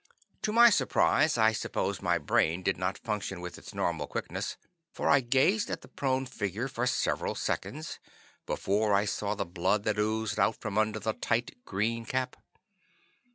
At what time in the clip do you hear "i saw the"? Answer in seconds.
8.95-9.45